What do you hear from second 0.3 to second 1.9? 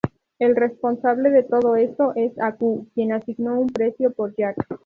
El responsable de todo